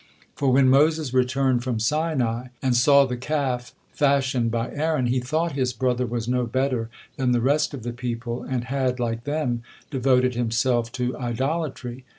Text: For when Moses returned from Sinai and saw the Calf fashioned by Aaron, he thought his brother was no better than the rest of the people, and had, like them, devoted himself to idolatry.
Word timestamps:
For 0.33 0.51
when 0.51 0.67
Moses 0.67 1.13
returned 1.13 1.63
from 1.63 1.77
Sinai 1.79 2.47
and 2.59 2.75
saw 2.75 3.05
the 3.05 3.15
Calf 3.15 3.71
fashioned 3.93 4.49
by 4.49 4.71
Aaron, 4.71 5.05
he 5.05 5.19
thought 5.19 5.51
his 5.51 5.73
brother 5.73 6.07
was 6.07 6.27
no 6.27 6.47
better 6.47 6.89
than 7.17 7.33
the 7.33 7.39
rest 7.39 7.75
of 7.75 7.83
the 7.83 7.93
people, 7.93 8.41
and 8.41 8.63
had, 8.63 8.99
like 8.99 9.25
them, 9.25 9.61
devoted 9.91 10.33
himself 10.33 10.91
to 10.93 11.15
idolatry. 11.19 12.03